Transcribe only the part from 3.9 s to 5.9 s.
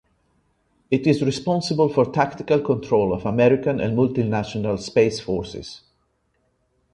multinational space forces.